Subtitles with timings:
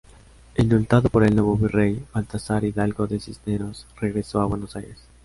[0.57, 4.97] Indultado por el nuevo virrey Baltasar Hidalgo de Cisneros, regresó a Buenos Aires.